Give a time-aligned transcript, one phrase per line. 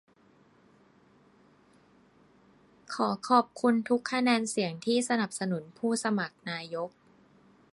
[2.93, 6.89] ขอขอบคุณทุกคะแนนเสียงที่สนับสนุนผู้สมัครนายก